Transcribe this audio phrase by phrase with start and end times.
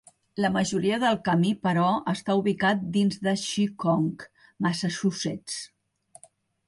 [0.43, 4.25] La majoria del camí, però, està ubicat dins de Seekonk
[4.69, 5.61] (Massachusetts).